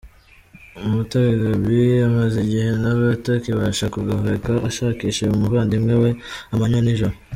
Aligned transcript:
Umutare 0.87 1.31
Gaby 1.41 1.79
amaze 2.09 2.37
igihe 2.45 2.69
nawe 2.81 3.03
atakibasha 3.17 3.85
kugoheka, 3.93 4.51
ashakisha 4.69 5.19
uyu 5.23 5.39
muvandimwe 5.41 5.93
we 6.03 6.11
amanywa 6.53 6.81
n'ijoro. 6.83 7.15